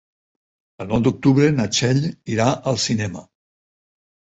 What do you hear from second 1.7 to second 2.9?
Txell irà al